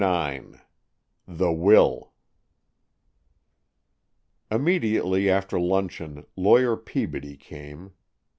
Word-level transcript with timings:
IX 0.03 0.57
THE 1.27 1.53
WILL 1.53 2.11
Immediately 4.49 5.29
after 5.29 5.59
luncheon 5.59 6.25
Lawyer 6.35 6.75
Peabody 6.75 7.37
came. 7.37 7.91